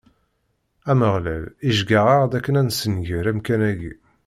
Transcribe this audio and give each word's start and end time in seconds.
Ameɣlal 0.91 1.43
iceggeɛ-aɣ-d 1.69 2.33
akken 2.37 2.59
ad 2.59 2.65
nessenger 2.67 3.25
amkan-agi. 3.31 3.93